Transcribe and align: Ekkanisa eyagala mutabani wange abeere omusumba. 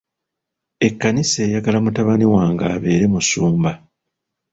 Ekkanisa 0.87 1.37
eyagala 1.45 1.79
mutabani 1.85 2.25
wange 2.33 2.65
abeere 2.75 3.05
omusumba. 3.09 3.71